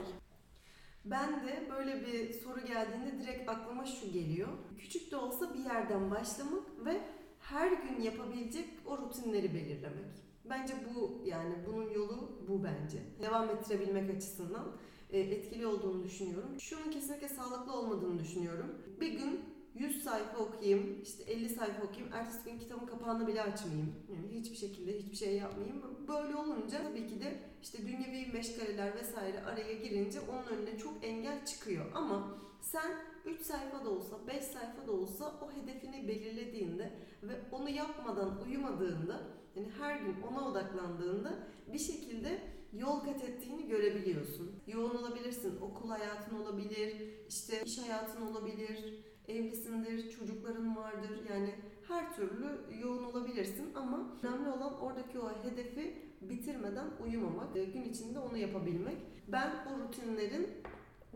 [1.06, 4.48] Ben de böyle bir soru geldiğinde direkt aklıma şu geliyor.
[4.78, 7.02] Küçük de olsa bir yerden başlamak ve
[7.40, 10.30] her gün yapabilecek o rutinleri belirlemek.
[10.46, 13.00] Bence bu yani bunun yolu bu bence.
[13.22, 14.76] Devam ettirebilmek açısından
[15.10, 16.60] e, etkili olduğunu düşünüyorum.
[16.60, 18.76] Şunun kesinlikle sağlıklı olmadığını düşünüyorum.
[19.02, 19.40] Bir gün
[19.80, 23.96] 100 sayfa okuyayım, işte 50 sayfa okuyayım, ertesi gün kitabın kapağını bile açmayayım.
[24.10, 25.82] Yani hiçbir şekilde hiçbir şey yapmayayım.
[26.08, 31.46] Böyle olunca tabii ki de işte dünyevi meşgaleler vesaire araya girince onun önüne çok engel
[31.46, 31.86] çıkıyor.
[31.94, 32.92] Ama sen
[33.26, 36.94] 3 sayfa da olsa, 5 sayfa da olsa o hedefini belirlediğinde
[37.24, 39.22] ve onu yapmadan uyumadığında,
[39.56, 42.42] yani her gün ona odaklandığında bir şekilde
[42.74, 44.52] yol kat ettiğini görebiliyorsun.
[44.68, 46.96] Yoğun olabilirsin, okul hayatın olabilir,
[47.30, 51.12] işte iş hayatın olabilir, evlisindir, çocukların vardır.
[51.30, 51.56] Yani
[51.88, 52.46] her türlü
[52.82, 58.98] yoğun olabilirsin ama önemli olan oradaki o hedefi bitirmeden uyumamak, e, gün içinde onu yapabilmek.
[59.28, 60.48] Ben o rutinlerin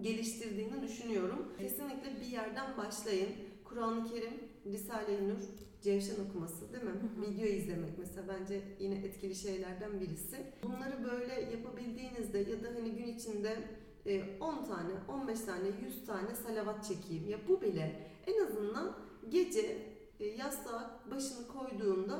[0.02, 1.54] geliştirdiğini düşünüyorum.
[1.58, 3.30] Kesinlikle bir yerden başlayın.
[3.64, 4.34] Kur'an-ı Kerim,
[4.66, 5.38] Risale-i Nur,
[5.82, 6.92] Cevşen okuması değil mi?
[7.22, 10.38] Video izlemek mesela bence yine etkili şeylerden birisi.
[10.64, 13.58] Bunları böyle yapabildiğinizde ya da hani gün içinde
[14.06, 17.30] 10 tane, 15 tane, 100 tane salavat çekeyim.
[17.30, 18.96] Ya bu bile en azından
[19.30, 22.20] gece e, yastığa başını koyduğunda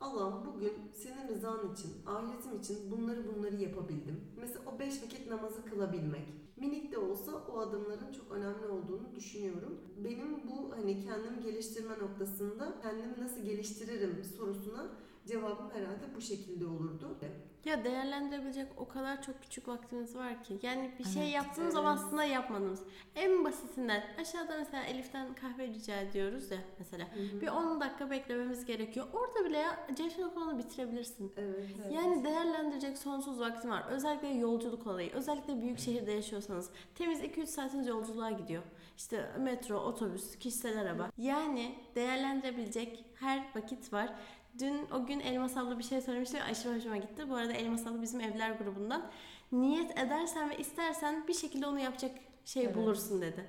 [0.00, 4.20] Allah'ım bugün senin rızan için, ahiretim için bunları bunları yapabildim.
[4.40, 6.28] Mesela o beş vakit namazı kılabilmek.
[6.56, 9.80] Minik de olsa o adımların çok önemli olduğunu düşünüyorum.
[10.04, 14.88] Benim bu hani kendimi geliştirme noktasında kendimi nasıl geliştiririm sorusuna
[15.26, 17.16] cevabım herhalde bu şekilde olurdu.
[17.64, 20.58] Ya değerlendirebilecek o kadar çok küçük vaktimiz var ki.
[20.62, 22.82] Yani bir şey Evet, yaptığımız ama aslında yapmadığımız.
[23.16, 27.06] En basitinden aşağıda mesela Elif'ten kahve rica ediyoruz ya mesela.
[27.40, 29.06] Bir 10 dakika beklememiz gerekiyor.
[29.12, 31.32] Orada bile ya Cevşen okulunu bitirebilirsin.
[31.36, 31.68] Evet.
[31.90, 33.84] Yani değerlendirecek sonsuz vaktim var.
[33.90, 35.12] Özellikle yolculuk olayı.
[35.12, 36.70] Özellikle büyük şehirde yaşıyorsanız.
[36.94, 38.62] Temiz 2-3 saatiniz yolculuğa gidiyor.
[38.96, 41.10] İşte metro, otobüs, kişisel araba.
[41.18, 44.14] Yani değerlendirebilecek her vakit var.
[44.60, 47.30] Dün o gün Elmas abla bir şey söylemişti ve aşırı hoşuma gitti.
[47.30, 49.10] Bu arada Elmas abla bizim evler grubundan.
[49.52, 52.10] Niyet edersen ve istersen bir şekilde onu yapacak
[52.44, 52.76] şey Evet.
[52.76, 53.44] bulursun dedi.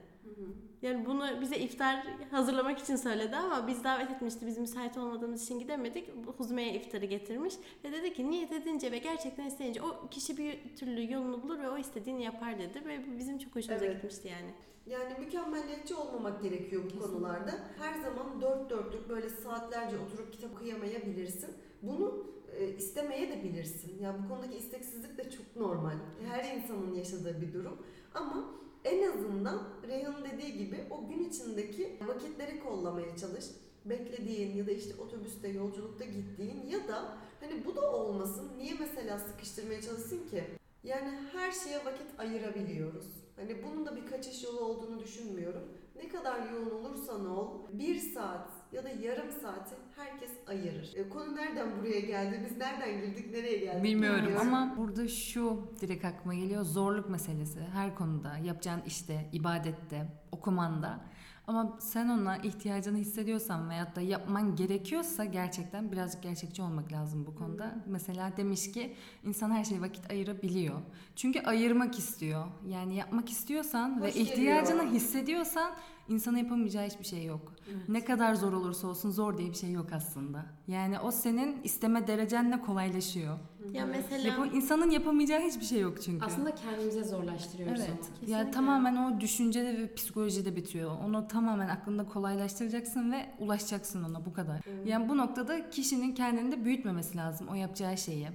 [0.81, 4.47] Yani bunu bize iftar hazırlamak için söyledi ama biz davet etmişti.
[4.47, 6.09] Biz müsait olmadığımız için gidemedik.
[6.37, 7.53] Huzme'ye iftarı getirmiş.
[7.83, 11.69] Ve dedi ki niyet edince ve gerçekten isteyince o kişi bir türlü yolunu bulur ve
[11.69, 12.85] o istediğini yapar dedi.
[12.85, 13.95] Ve bu bizim çok hoşumuza Evet.
[13.95, 14.49] gitmişti yani.
[14.85, 17.51] Yani mükemmelliyetçi olmamak gerekiyor bu konularda.
[17.77, 21.49] Her zaman dört dörtlük böyle saatlerce oturup kitap okuyamayabilirsin.
[21.81, 22.25] Bunu
[22.59, 24.01] e, istemeye de bilirsin.
[24.01, 25.95] Ya bu konudaki isteksizlik de çok normal.
[26.29, 27.77] Her insanın yaşadığı bir durum.
[28.13, 28.51] Ama
[28.83, 33.45] en azından Reyhan'ın dediği gibi o gün içindeki vakitleri kollamaya çalış.
[33.85, 38.51] Beklediğin ya da işte otobüste, yolculukta gittiğin ya da hani bu da olmasın.
[38.57, 40.43] Niye mesela sıkıştırmaya çalışsın ki?
[40.83, 43.24] Yani her şeye vakit ayırabiliyoruz.
[43.35, 45.63] Hani bunun da bir kaçış yolu olduğunu düşünmüyorum.
[45.95, 50.93] Ne kadar yoğun olursan ol, bir saat ya da yarım saati herkes ayırır.
[50.95, 56.05] E, konu nereden buraya geldi, biz nereden girdik, nereye geldik Bilmiyorum ama burada şu direkt
[56.05, 60.99] aklıma geliyor zorluk meselesi her konuda yapacağın işte ibadette okumanda
[61.47, 67.35] ama sen ona ihtiyacını hissediyorsan veyahut da yapman gerekiyorsa gerçekten birazcık gerçekçi olmak lazım bu
[67.35, 67.75] konuda.
[67.87, 70.81] Mesela demiş ki insan her şeye vakit ayırabiliyor.
[71.15, 72.45] Çünkü ayırmak istiyor.
[72.67, 74.95] Yani yapmak istiyorsan ve Hoş ihtiyacını geliyor.
[74.95, 75.71] hissediyorsan
[76.09, 77.53] insana yapamayacağı hiçbir şey yok.
[77.87, 80.45] Ne kadar zor olursa olsun zor diye bir şey yok aslında.
[80.67, 83.37] Yani o senin isteme derecenle kolaylaşıyor.
[83.73, 86.25] Ya mesela Yap- insanın yapamayacağı hiçbir şey yok çünkü.
[86.25, 87.89] Aslında kendimize zorlaştırıyoruz Evet.
[87.91, 87.99] ama.
[87.99, 88.31] Kesinlikle.
[88.33, 90.91] Ya tamamen o düşüncede ve psikolojide bitiyor.
[91.05, 94.61] Onu tamamen aklında kolaylaştıracaksın ve ulaşacaksın ona bu kadar.
[94.85, 98.27] Yani bu noktada kişinin kendini de büyütmemesi lazım o yapacağı şeyi.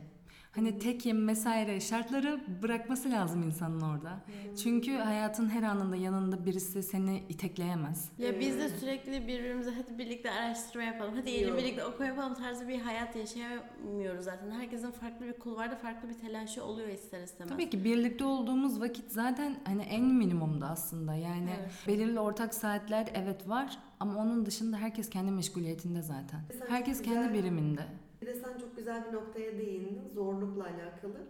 [0.53, 4.21] Hani tekim vesaire şartları bırakması lazım insanın orada.
[4.63, 8.09] Çünkü hayatın her anında yanında birisi seni itekleyemez.
[8.19, 11.59] Ya biz de sürekli birbirimize hadi birlikte araştırma yapalım, hadi gelin Yok.
[11.59, 14.51] birlikte oku yapalım tarzı bir hayat yaşayamıyoruz zaten.
[14.51, 17.53] Herkesin farklı bir kulvarda farklı bir telaşı oluyor ister istemez.
[17.53, 21.15] Tabii ki birlikte olduğumuz vakit zaten hani en minimumda aslında.
[21.15, 21.71] Yani Evet.
[21.87, 26.41] belirli ortak saatler evet var ama onun dışında herkes kendi meşguliyetinde zaten.
[26.49, 27.83] Mesela Herkes kendi biriminde.
[28.23, 30.09] Bir de sen çok güzel bir noktaya değindin.
[30.15, 31.27] Zorlukla alakalı.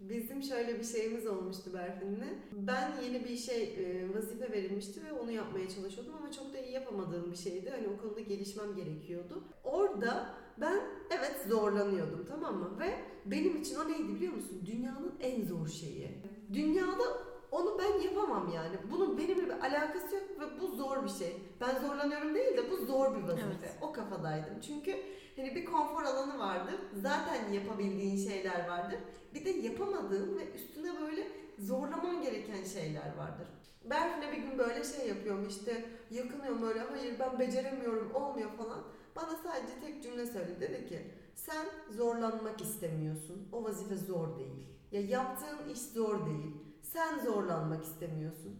[0.00, 2.28] Bizim şöyle bir şeyimiz olmuştu Berfin'le.
[2.52, 6.72] Ben yeni bir şey e, vazife verilmişti ve onu yapmaya çalışıyordum ama çok da iyi
[6.72, 7.70] yapamadığım bir şeydi.
[7.70, 9.42] Hani o konuda gelişmem gerekiyordu.
[9.64, 12.70] Orada ben evet zorlanıyordum tamam mı?
[12.80, 12.94] Ve
[13.26, 14.62] benim için o neydi biliyor musun?
[14.66, 16.08] Dünyanın en zor şeyi.
[16.52, 17.02] Dünyada
[17.50, 18.76] onu ben yapamam yani.
[18.92, 21.36] Bunun benimle bir alakası yok ve bu zor bir şey.
[21.60, 23.46] Ben zorlanıyorum değil de bu zor bir vazife.
[23.46, 23.76] Evet.
[23.82, 24.60] O kafadaydım.
[24.60, 24.96] Çünkü
[25.36, 26.74] hani bir konfor alanı vardır.
[27.02, 28.98] Zaten yapabildiğin şeyler vardır.
[29.34, 33.46] Bir de yapamadığın ve üstüne böyle zorlaman gereken şeyler vardır.
[33.90, 38.82] Berfin'e bir gün böyle şey yapıyorum işte yakınıyorum böyle hayır ben beceremiyorum olmuyor falan.
[39.16, 43.48] Bana sadece tek cümle söyledi dedi ki sen zorlanmak istemiyorsun.
[43.52, 44.66] O vazife zor değil.
[44.92, 46.56] Ya yaptığın iş zor değil.
[46.82, 48.56] Sen zorlanmak istemiyorsun.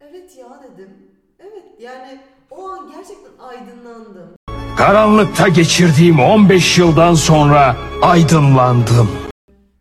[0.00, 1.10] Evet ya dedim.
[1.38, 4.36] Evet yani o an gerçekten aydınlandım.
[4.76, 9.10] Karanlıkta geçirdiğim 15 yıldan sonra aydınlandım.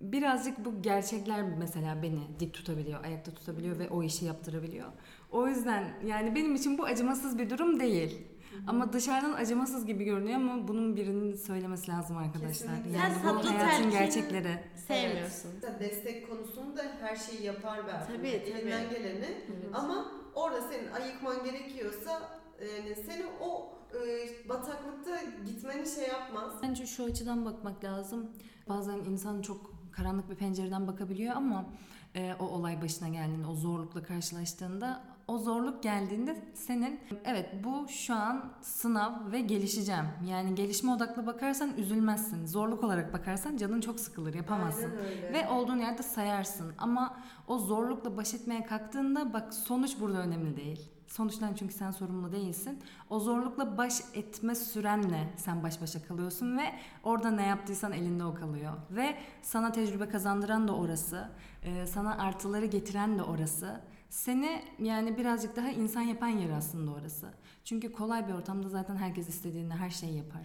[0.01, 4.87] Birazcık bu gerçekler mesela beni dik tutabiliyor, ayakta tutabiliyor ve o işi yaptırabiliyor.
[5.31, 8.27] O yüzden yani benim için bu acımasız bir durum değil.
[8.67, 12.51] Ama dışarıdan acımasız gibi görünüyor ama bunun birinin söylemesi lazım arkadaşlar.
[12.75, 12.97] Kesinlikle.
[12.97, 14.59] Yani Sen bu hayatın gerçekleri.
[14.87, 15.51] Sevmiyorsun.
[15.55, 18.15] Mesela destek konusunda her şeyi yapar Berfin.
[18.17, 18.93] Tabii, Elinden tabii.
[18.97, 19.25] geleni.
[19.25, 19.69] Evet.
[19.73, 22.21] Ama orada senin ayıkman gerekiyorsa
[22.61, 23.72] yani seni o
[25.83, 26.51] gitmeni şey yapmaz.
[26.63, 28.29] Bence şu açıdan bakmak lazım.
[28.69, 31.65] Bazen insan çok karanlık bir pencereden bakabiliyor ama
[32.15, 38.15] e, o olay başına geldiğinde, o zorlukla karşılaştığında o zorluk geldiğinde senin evet bu şu
[38.15, 40.05] an sınav ve gelişeceğim.
[40.29, 42.45] Yani gelişme odaklı bakarsan üzülmezsin.
[42.45, 44.91] Zorluk olarak bakarsan canın çok sıkılır, yapamazsın.
[45.33, 46.73] Ve olduğun yerde sayarsın.
[46.77, 47.17] Ama
[47.47, 50.92] o zorlukla baş etmeye kalktığında bak sonuç burada önemli değil.
[51.17, 52.79] Sonuçtan çünkü sen sorumlu değilsin.
[53.09, 56.63] O zorlukla baş etme sürenle sen baş başa kalıyorsun ve
[57.03, 58.73] orada ne yaptıysan elinde o kalıyor.
[58.91, 61.29] Ve sana tecrübe kazandıran da orası.
[61.63, 63.81] e, Sana artıları getiren de orası.
[64.09, 67.27] Seni yani birazcık daha insan yapan yer aslında orası.
[67.63, 70.41] Çünkü kolay bir ortamda zaten herkes istediğini her şeyi yapar.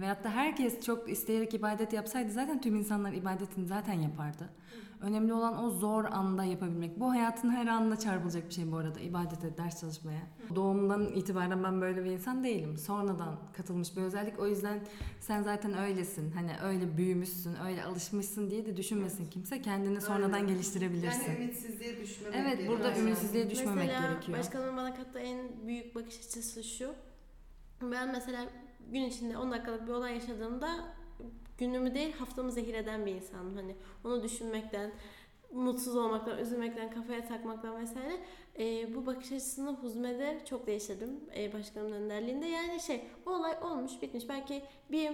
[0.00, 4.48] Veyahut da herkes çok isteyerek ibadet yapsaydı zaten tüm insanlar ibadetini zaten yapardı.
[5.00, 7.00] Önemli olan o zor anda yapabilmek.
[7.00, 9.00] Bu hayatın her anında çarpılacak bir şey bu arada.
[9.00, 10.20] ibadete, ders çalışmaya.
[10.54, 12.76] Doğumdan itibaren ben böyle bir insan değilim.
[12.76, 14.38] Sonradan katılmış bir özellik.
[14.38, 14.80] O yüzden
[15.20, 16.30] sen zaten öylesin.
[16.30, 19.62] Hani öyle büyümüşsün, öyle alışmışsın diye de düşünmesin kimse.
[19.62, 20.48] Kendini sonradan Aynen.
[20.48, 21.32] geliştirebilirsin.
[21.32, 22.78] Yani ümitsizliğe düşmemek Evet, gerekiyor.
[22.78, 24.38] burada ümitsizliğe düşmemek mesela gerekiyor.
[24.38, 26.94] başkanın bana kattığı en büyük bakış açısı şu.
[27.82, 28.44] Ben mesela
[28.92, 30.95] gün içinde 10 dakikalık bir olay yaşadığımda
[31.58, 33.56] günümü değil haftamı zehir eden bir insanım.
[33.56, 34.90] Hani onu düşünmekten,
[35.52, 38.20] mutsuz olmaktan, üzülmekten, kafaya takmaktan vesaire.
[38.58, 42.46] Ee, bu bakış açısını huzmede çok değiştirdim ee, başkanımın önderliğinde.
[42.46, 44.28] Yani şey o olay olmuş bitmiş.
[44.28, 45.10] Belki bir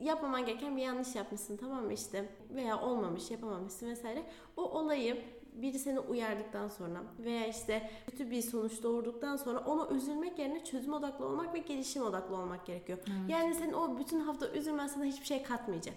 [0.00, 4.22] yapmaman gereken bir yanlış yapmışsın tamam mı işte veya olmamış yapamamışsın vesaire.
[4.56, 5.22] O olayı
[5.54, 10.92] biri seni uyardıktan sonra veya işte kötü bir sonuç doğurduktan sonra ona üzülmek yerine çözüm
[10.92, 12.98] odaklı olmak ve gelişim odaklı olmak gerekiyor.
[13.28, 15.94] Yani senin o bütün hafta üzülmen sana hiçbir şey katmayacak.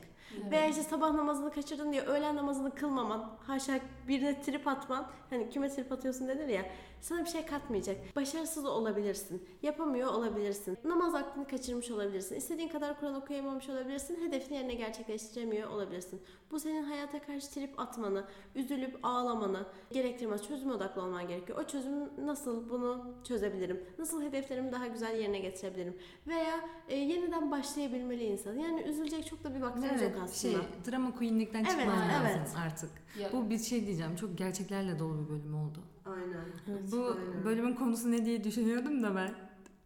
[0.51, 5.69] Veya işte sabah namazını kaçırdın diye öğlen namazını kılmaman, haşa birine trip atman, hani kime
[5.69, 6.65] trip atıyorsun denir ya,
[7.01, 8.15] sana bir şey katmayacak.
[8.15, 14.73] Başarısız olabilirsin, yapamıyor olabilirsin, namaz aklını kaçırmış olabilirsin, istediğin kadar Kur'an okuyamamış olabilirsin, hedefini yerine
[14.73, 16.21] gerçekleştiremiyor olabilirsin.
[16.51, 20.47] Bu senin hayata karşı trip atmanı, üzülüp ağlamanı gerektirmez.
[20.47, 21.59] Çözüm odaklı olman gerekiyor.
[21.59, 23.83] O çözüm nasıl bunu çözebilirim?
[23.99, 25.97] Nasıl hedeflerimi daha güzel yerine getirebilirim?
[26.27, 28.53] Veya e, yeniden başlayabilmeli insan.
[28.53, 30.53] Yani üzülecek çok da bir vaktimiz Evet, yok aslında.
[30.53, 32.49] şey, drama queen'likten Evet, çıkman lazım evet.
[32.65, 32.89] artık.
[33.19, 34.15] Ya- Bu bir şey diyeceğim.
[34.15, 35.79] Çok gerçeklerle dolu bir bölüm oldu.
[36.27, 36.91] Aynen.
[36.91, 37.45] Bu Aynen.
[37.45, 39.31] bölümün konusu ne diye düşünüyordum da ben.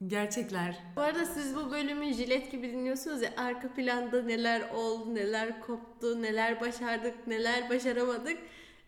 [0.07, 0.79] Gerçekler.
[0.95, 6.21] Bu arada siz bu bölümü jilet gibi dinliyorsunuz ya arka planda neler oldu, neler koptu,
[6.21, 8.37] neler başardık, neler başaramadık.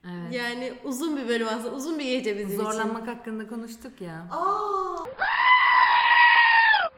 [0.05, 0.33] Evet.
[0.33, 4.27] Yani uzun bir bölüm aslında, uzun bir gece bizim Zorlanmak hakkında konuştuk ya.
[4.31, 5.05] Aa,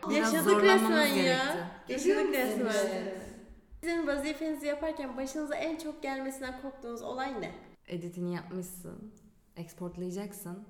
[0.10, 1.13] Biraz Yaşadık resmen ya.
[1.15, 1.58] gerekti.
[1.89, 2.68] Biliyor Yaşadık resmen.
[2.68, 3.22] işte?
[3.84, 7.52] Sizin vazifenizi yaparken başınıza en çok gelmesinden korktuğunuz olay ne?
[7.88, 9.13] Editini yapmışsın.
[9.56, 10.63] Exportlayacaksın.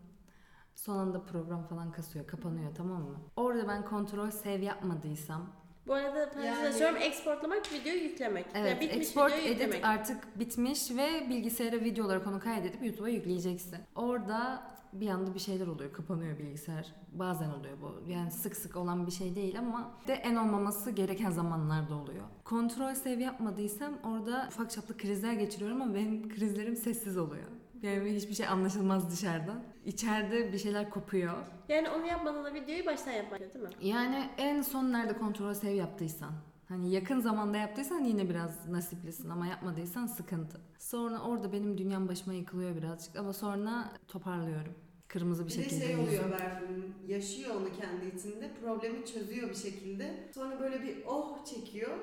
[0.75, 3.17] Son anda program falan kasıyor, kapanıyor tamam mı?
[3.35, 5.49] Orada ben kontrol save yapmadıysam
[5.87, 6.99] Bu arada parantez Yani-.
[7.03, 8.45] Exportlamak, videoyu yüklemek.
[8.55, 9.85] Evet, Yani bitmiş export videoyu edit yüklemek.
[9.85, 13.77] artık bitmiş ve bilgisayara video olarak onu kaydedip YouTube'a yükleyeceksin.
[13.95, 16.93] Orada bir anda bir şeyler oluyor, kapanıyor bilgisayar.
[17.13, 18.11] Bazen oluyor bu.
[18.11, 22.23] Yani sık sık olan bir şey değil ama de en olmaması gereken zamanlarda oluyor.
[22.43, 27.45] Kontrol save yapmadıysam orada ufak çaplı krizler geçiriyorum ama benim krizlerim sessiz oluyor.
[27.85, 29.63] Yani hiçbir şey anlaşılmaz dışarıdan.
[29.85, 31.33] İçeride bir şeyler kopuyor.
[31.69, 33.69] Yani onu yapmadan da videoyu baştan yapmak değil mi?
[33.81, 36.31] Yani en son nerede kontrol save yaptıysan.
[36.69, 40.61] Hani yakın zamanda yaptıysan yine biraz nasiplisin ama yapmadıysan sıkıntı.
[40.79, 44.73] Sonra orada benim dünyam başıma yıkılıyor birazcık ama sonra toparlıyorum.
[45.07, 46.03] Kırmızı bir, Bir de şekilde şey yüzüm.
[46.07, 50.29] oluyor Berfin, yaşıyor onu kendi içinde, problemi çözüyor bir şekilde.
[50.35, 51.97] Sonra böyle bir oh çekiyor.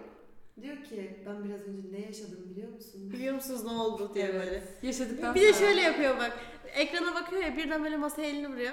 [0.62, 3.10] Diyor ki ben biraz önce ne yaşadım biliyor musun?
[3.12, 4.62] Biliyor musunuz ne oldu diye böyle.
[4.82, 6.38] Yaşadıktan Bir de şöyle yapıyor bak.
[6.74, 8.72] Ekrana bakıyor ya birden böyle masaya elini vuruyor.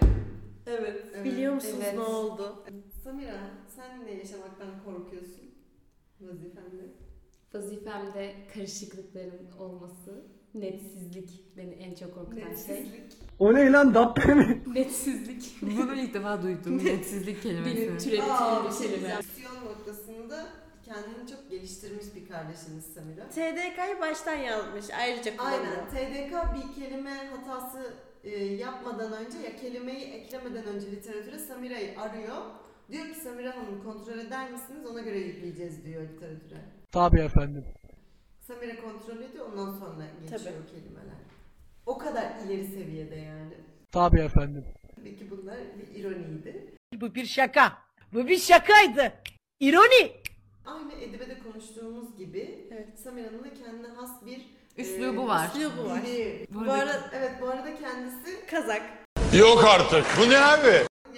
[0.67, 1.03] Evet.
[1.13, 1.25] Evet.
[1.25, 1.93] Biliyor musunuz Evet.
[1.93, 2.63] ne oldu?
[3.03, 3.39] Samira
[3.75, 5.51] sen ne yaşamaktan korkuyorsun
[6.21, 6.83] vazifende?
[7.53, 12.49] Vazifemde karışıklıkların olması, netsizlik beni en çok korkutan şey.
[12.51, 13.03] Netsizlik.
[13.39, 14.63] O ne lan dabbe mi?
[14.73, 15.55] Netsizlik.
[15.61, 16.77] Bunu ilk defa duydum.
[16.85, 18.11] Netsizlik Benim kelimesi.
[18.11, 18.17] bir
[18.67, 19.13] bir şey kelime.
[19.13, 20.47] Aksiyon noktasında
[20.93, 23.29] kendini çok geliştirmiş bir kardeşiniz Samira.
[23.29, 24.85] TDK'yı baştan yazmış.
[24.99, 25.61] Ayrıca kullanıyor.
[25.61, 25.89] Aynen.
[25.89, 32.35] TDK bir kelime hatası e, yapmadan önce ya kelimeyi eklemeden önce literatüre Samira'yı arıyor.
[32.91, 34.85] Diyor ki Samira Hanım kontrol eder misiniz?
[34.85, 36.59] Ona göre yükleyeceğiz diyor literatüre.
[36.91, 37.65] Tabii efendim.
[38.47, 40.71] Samira kontrol ediyor ondan sonra geçiyor Tabii.
[40.71, 41.19] kelimeler.
[41.85, 43.53] O kadar ileri seviyede yani.
[43.91, 44.65] Tabii efendim.
[44.95, 46.75] Tabii ki bunlar bir ironiydi.
[46.93, 47.77] Bu bir şaka.
[48.13, 49.13] Bu bir şakaydı.
[49.59, 50.18] İroni.
[50.69, 52.99] Aynı Edibe'de konuştuğumuz gibi Evet.
[52.99, 54.45] Samira'nın da kendine has bir
[54.77, 55.47] Üslubu e, var.
[55.55, 56.05] Üslubu var.
[56.05, 56.47] dili.
[56.53, 58.81] Bu Bu arada- evet bu arada kendisi Kazak.
[59.39, 60.05] Yok artık.
[60.19, 60.67] Bu ne abi?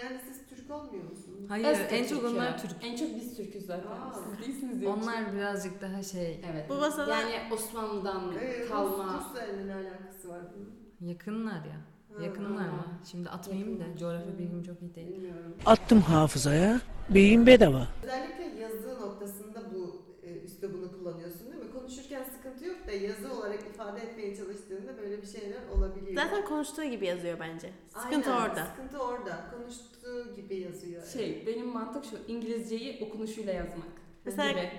[0.01, 1.45] yani siz Türk olmuyor musunuz?
[1.49, 2.29] Hayır Öztürk en çok ya.
[2.29, 2.71] onlar Türk.
[2.83, 3.87] En çok biz Türk'üz zaten.
[3.91, 4.13] Aa.
[4.13, 4.89] Siz değilsiniz diye.
[4.91, 6.69] Onlar birazcık daha şey Evet.
[6.69, 9.03] Bu masada- Yani Osmanlı'dan Ee, kalma.
[9.03, 11.09] Rus, Rus'la ne alakası var bunun?
[11.09, 11.77] yakınlar ya.
[12.17, 12.71] Ha, Yakınlar ha.
[12.75, 12.85] mı?
[13.11, 15.07] Şimdi atmayayım da coğrafya bilgim çok iyi değil.
[15.07, 15.55] Bilmiyorum.
[15.65, 16.81] Attım hafızaya.
[17.09, 17.87] Beyin bedava.
[18.03, 21.71] Özellikle yazı noktasında bu e, üslubunu kullanıyorsun değil mi?
[21.79, 26.20] Konuşurken sıkıntı yok da yazı olarak ifade etmeye çalıştığında böyle bir şeyler olabiliyor.
[26.31, 27.69] Zaten konuştuğu gibi yazıyor bence.
[27.89, 28.65] Sıkıntı Aynen, orada.
[28.65, 29.51] Sıkıntı orada.
[29.51, 31.05] Konuştuğu gibi yazıyor.
[31.05, 33.87] Şey, benim mantık şu, İngilizceyi okunuşuyla yazmak.
[34.25, 34.59] Mesela Gibi.
[34.59, 34.71] Aynen.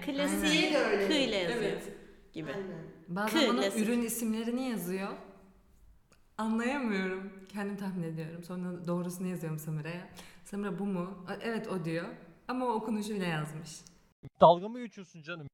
[0.90, 1.06] Öyle.
[1.08, 1.92] kı ile yazıyor Evet.
[2.32, 2.50] gibi.
[2.52, 2.84] Aynen.
[3.08, 3.80] Bazen bana Klasik.
[3.88, 5.08] ürün isimlerini yazıyor.
[6.38, 7.32] Anlayamıyorum.
[7.48, 8.44] Kendim tahmin ediyorum.
[8.44, 10.08] Sonra doğrusunu yazıyorum Samira'ya.
[10.44, 11.24] Samira bu mu?
[11.28, 12.08] "A, Evet o diyor.
[12.48, 13.70] Ama o okunuşuyla yazmış.
[14.40, 15.46] Dalga mı geçiyorsun canım?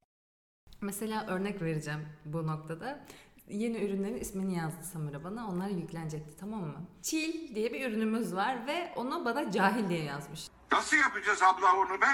[0.81, 3.05] Mesela örnek vereceğim bu noktada.
[3.49, 5.47] Yeni ürünlerin ismini yazdı Samira bana.
[5.49, 6.81] Onlar yüklenecekti tamam mı?
[7.01, 10.47] Çil diye bir ürünümüz var ve onu bana cahil diye yazmış.
[10.71, 12.05] Nasıl yapacağız abla onu be?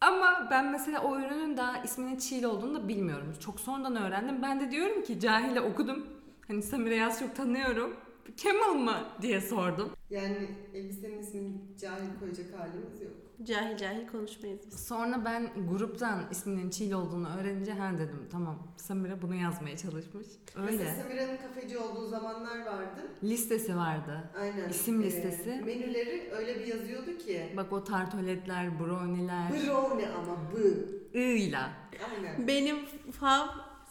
[0.00, 3.34] Ama ben mesela o ürünün daha isminin Çiğli olduğunu da bilmiyorum.
[3.40, 4.42] Çok sonradan öğrendim.
[4.42, 6.06] Ben de diyorum ki cahile okudum.
[6.48, 7.96] Hani Samira Yaz çok tanıyorum.
[8.36, 9.90] Kemal mı diye sordum.
[10.10, 13.12] Yani elbisenin ismini cahil koyacak halimiz yok.
[13.44, 14.86] Cahil cahil konuşmayız biz.
[14.86, 20.26] Sonra ben gruptan isminin Çiğli olduğunu öğrenince ha dedim tamam Samira bunu yazmaya çalışmış.
[20.56, 21.02] Mesela Öyle.
[21.02, 23.00] Samira'nın kafeci olduğu zamanlar vardı.
[23.22, 24.30] Listesi vardı.
[24.40, 24.68] Aynen.
[24.68, 25.50] İsim Ee, listesi.
[25.66, 27.52] menüleri öyle bir yazıyordu ki.
[27.56, 30.86] Bak o tartoletler, browniler, Brownie ama bı.
[31.18, 31.70] ığıyla.
[32.16, 32.48] Aynen.
[32.48, 32.76] Benim
[33.12, 33.46] fav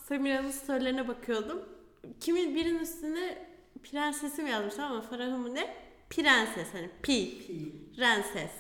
[0.08, 1.60] Samira'nın storylerine bakıyordum.
[2.20, 3.48] Kimin birinin üstüne
[3.84, 5.76] prensesim yazmış ama Farah'ı mı ne?
[6.10, 7.74] Prenses hani pi, Pi.
[7.96, 8.52] prenses.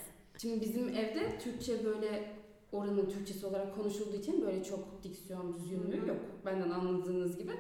[0.41, 2.31] Şimdi bizim evde Türkçe böyle
[2.71, 6.17] oranın Türkçesi olarak konuşulduğu için böyle çok diksiyon düzgünlüğü yok.
[6.45, 7.51] Benden anladığınız gibi.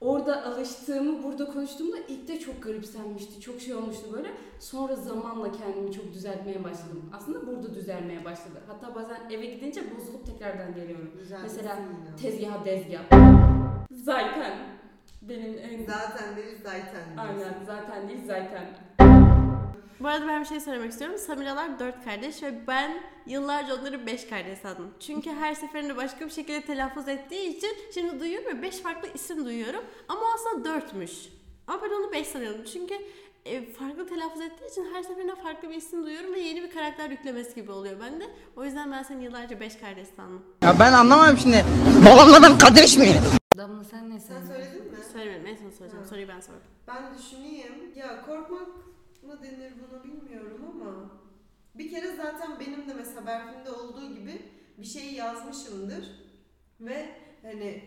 [0.00, 3.40] Orada alıştığımı burada konuştuğumda ilk de çok garipsenmişti.
[3.40, 4.28] Çok şey olmuştu böyle.
[4.58, 7.10] Sonra zamanla kendimi çok düzeltmeye başladım.
[7.12, 8.62] Aslında burada düzelmeye başladı.
[8.66, 11.10] Hatta bazen eve gidince bozulup tekrardan geliyorum.
[11.18, 12.16] Güzel Mesela bir isim yine.
[12.16, 13.02] Tezgah dezgah.
[13.90, 14.58] Zaten
[15.22, 15.84] benim en...
[15.86, 17.16] Zaten değil zaten.
[17.16, 18.66] Aynen zaten değil zaten.
[20.00, 21.18] Bu arada ben bir şey söylemek istiyorum.
[21.18, 24.90] Samiralar dört kardeş ve ben yıllarca onları beş kardeş sandım.
[25.00, 29.44] Çünkü her seferinde başka bir şekilde telaffuz ettiği için şimdi duyuyorum ve beş farklı isim
[29.44, 29.84] duyuyorum.
[30.08, 31.12] Ama aslında dörtmüş.
[31.66, 32.64] Ama ben onu beş sanıyordum.
[32.72, 32.94] Çünkü
[33.46, 37.10] e, farklı telaffuz ettiği için her seferinde farklı bir isim duyuyorum ve yeni bir karakter
[37.10, 38.24] yüklemesi gibi oluyor bende.
[38.56, 40.42] O yüzden ben seni yıllarca beş kardeş sandım.
[40.62, 41.64] Ya ben anlamadım şimdi.
[42.06, 43.16] Babamla ben kardeş miyim?
[43.56, 44.46] Damla sen ne Sen sen?
[44.46, 44.96] söyledin mi?
[45.12, 46.04] Söylemedim en son söyleyeceğim.
[46.04, 46.08] Ha.
[46.10, 46.60] Soruyu ben sordum.
[46.88, 47.92] Ben düşüneyim.
[47.96, 48.68] Ya korkmak
[49.22, 51.10] mı denir buna bilmiyorum ama
[51.74, 54.42] bir kere zaten benim de mesela Berfin'de olduğu gibi
[54.78, 56.28] bir şeyi yazmışımdır.
[56.80, 57.08] Ve
[57.42, 57.82] hani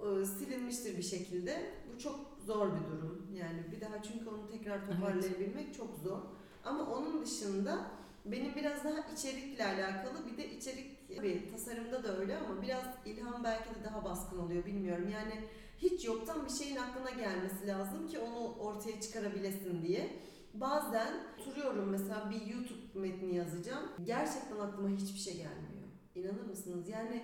[0.00, 1.70] e, silinmiştir bir şekilde.
[1.92, 3.28] Bu çok zor bir durum.
[3.34, 6.18] Yani bir daha çünkü onu tekrar toparlayabilmek çok zor.
[6.64, 7.86] Ama onun dışında
[8.24, 13.44] benim biraz daha içerikle alakalı bir de içerik tabii tasarımda da öyle ama biraz ilham
[13.44, 15.08] belki de daha baskın oluyor bilmiyorum.
[15.12, 15.32] Yani
[15.78, 20.10] hiç yoktan bir şeyin aklına gelmesi lazım ki onu ortaya çıkarabilesin diye.
[20.54, 23.84] Bazen oturuyorum mesela bir YouTube metni yazacağım.
[24.04, 25.82] Gerçekten aklıma hiçbir şey gelmiyor.
[26.14, 26.88] İnanır mısınız?
[26.88, 27.22] Yani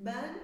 [0.00, 0.38] ben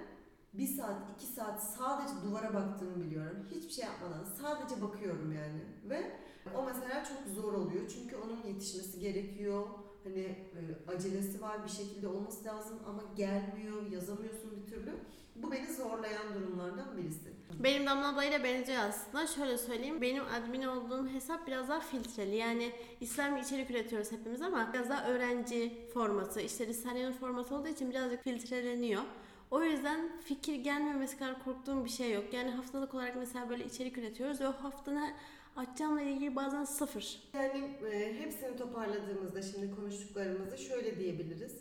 [0.54, 3.46] bir saat, iki saat sadece duvara baktığımı biliyorum.
[3.50, 5.60] Hiçbir şey yapmadan sadece bakıyorum yani.
[5.90, 6.12] Ve
[6.56, 7.88] o mesela çok zor oluyor.
[7.88, 9.66] Çünkü onun yetişmesi gerekiyor.
[10.04, 14.92] Hani e, acelesi var bir şekilde olması lazım ama gelmiyor, yazamıyorsun bir türlü.
[15.36, 17.32] Bu beni zorlayan durumlardan birisi.
[17.58, 19.26] Benim Damla ablayla benziyor aslında.
[19.26, 20.00] Şöyle söyleyeyim.
[20.00, 22.36] Benim admin olduğum hesap biraz daha filtreli.
[22.36, 27.90] Yani İslami içerik üretiyoruz hepimiz ama biraz daha öğrenci formatı, işte Risale'nin formatı olduğu için
[27.90, 29.02] birazcık filtreleniyor.
[29.50, 32.24] O yüzden fikir gelmemesi kadar korktuğum bir şey yok.
[32.32, 35.14] Yani haftalık olarak mesela böyle içerik üretiyoruz ve o hafta ne
[35.56, 37.22] açacağımla ilgili bazen sıfır.
[37.34, 41.58] Yani e, hepsini toparladığımızda şimdi konuştuklarımızı şöyle diyebiliriz.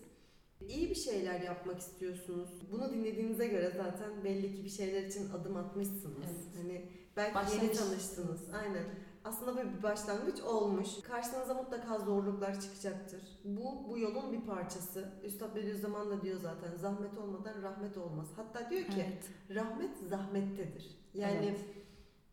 [0.67, 2.49] İyi bir şeyler yapmak istiyorsunuz.
[2.71, 6.17] Bunu dinlediğinize göre zaten belli ki bir şeyler için adım atmışsınız.
[6.25, 6.56] Evet.
[6.58, 6.86] Hani
[7.17, 7.63] belki Başlangıç.
[7.63, 8.41] yeni tanıştınız.
[8.54, 8.84] Aynen.
[9.23, 10.88] Aslında böyle bir başlangıç olmuş.
[11.04, 13.21] Karşınıza mutlaka zorluklar çıkacaktır.
[13.45, 15.12] Bu bu yolun bir parçası.
[15.23, 18.27] Üstad Bediüzzaman da diyor zaten zahmet olmadan rahmet olmaz.
[18.36, 19.30] Hatta diyor ki Evet.
[19.56, 20.97] rahmet zahmettedir.
[21.13, 21.60] Yani Evet.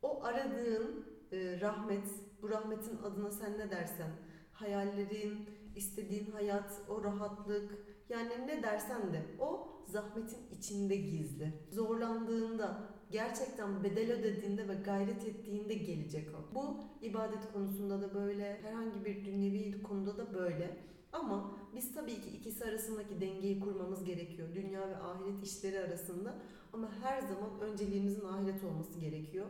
[0.03, 2.09] o aradığın e, rahmet,
[2.43, 4.11] bu rahmetin adına sen ne dersen,
[4.53, 11.53] hayallerin, istediğin hayat, o rahatlık, yani ne dersen de o zahmetin içinde gizli.
[11.71, 16.55] Zorlandığında, gerçekten bedel ödediğinde ve gayret ettiğinde gelecek o.
[16.55, 20.77] Bu ibadet konusunda da böyle, herhangi bir dünyevi konuda da böyle.
[21.13, 24.49] Ama biz tabii ki ikisi arasındaki dengeyi kurmamız gerekiyor.
[24.55, 26.35] Dünya ve ahiret işleri arasında.
[26.73, 29.47] Ama her zaman önceliğimizin ahiret olması gerekiyor.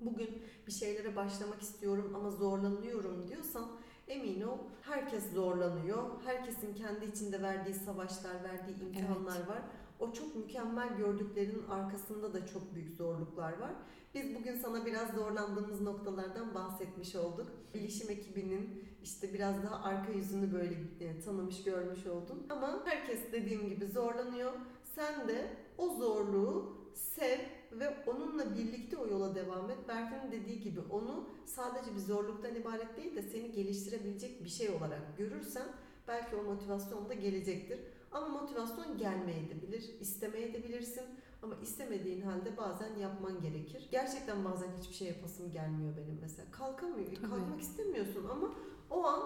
[0.00, 3.70] Bugün bir şeylere başlamak istiyorum ama zorlanıyorum diyorsan
[4.08, 6.04] emin ol herkes zorlanıyor.
[6.24, 9.62] Herkesin kendi içinde verdiği savaşlar, verdiği imtihanlar var.
[9.98, 13.72] O çok mükemmel gördüklerinin arkasında da çok büyük zorluklar var.
[14.14, 17.46] Biz bugün sana biraz zorlandığımız noktalardan bahsetmiş olduk.
[17.74, 22.46] Bilişim ekibinin işte biraz daha arka yüzünü böyle e, tanımış, görmüş oldun.
[22.50, 24.52] Ama herkes dediğim gibi zorlanıyor.
[24.94, 27.38] Sen de o zorluğu sev
[27.72, 29.78] ve onunla birlikte o yola devam et.
[29.88, 35.18] Berfin'in dediği gibi onu sadece bir zorluktan ibaret değil de seni geliştirebilecek bir şey olarak
[35.18, 35.66] görürsen
[36.08, 37.80] belki o motivasyon da gelecektir.
[38.12, 41.04] Ama motivasyon gelmeyebilir, istemeyebilirsin.
[41.42, 43.88] Ama istemediğin halde bazen yapman gerekir.
[43.90, 46.50] Gerçekten bazen hiçbir şey yapasım gelmiyor benim mesela.
[46.50, 47.20] Kalkamıyor, Tabii.
[47.30, 48.54] kalkmak istemiyorsun ama
[48.90, 49.22] o an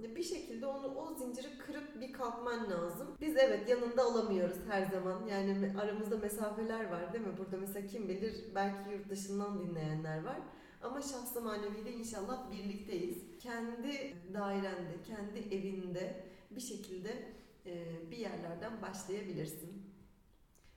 [0.00, 3.08] bir şekilde onu o zinciri kırıp bir kalkman lazım.
[3.20, 5.26] Biz evet yanında olamıyoruz her zaman.
[5.26, 7.38] Yani aramızda mesafeler var değil mi?
[7.38, 10.38] Burada mesela kim bilir belki yurt dışından dinleyenler var.
[10.82, 13.18] Ama şahsı maneviyle inşallah birlikteyiz.
[13.40, 17.36] Kendi dairende, kendi evinde bir şekilde
[18.10, 19.85] bir yerlerden başlayabilirsin.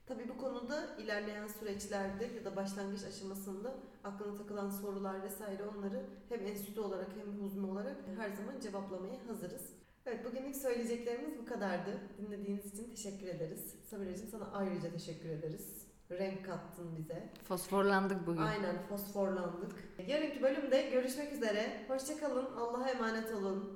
[0.10, 6.48] Tabii bu konuda ilerleyen süreçlerde ya da başlangıç aşamasında aklına takılan sorular vesaire onları hem
[6.48, 9.70] enstitü olarak hem huzme olarak her zaman cevaplamaya hazırız.
[10.06, 12.00] Evet bugünlük söyleyeceklerimiz bu kadardı.
[12.18, 13.76] Dinlediğiniz için teşekkür ederiz.
[13.90, 15.86] Samireciğim sana ayrıca teşekkür ederiz.
[16.12, 17.30] Renk kattın bize.
[17.48, 18.42] Fosforlandık bugün.
[18.42, 19.76] Aynen fosforlandık.
[20.08, 21.86] Yarınki bölümde görüşmek üzere.
[21.88, 22.46] Hoşçakalın.
[22.56, 23.66] Allah'a emanet olun.